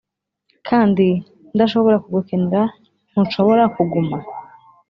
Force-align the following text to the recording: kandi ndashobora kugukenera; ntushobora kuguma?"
kandi 0.67 1.07
ndashobora 1.55 1.97
kugukenera; 2.03 2.61
ntushobora 3.11 3.63
kuguma?" 3.75 4.17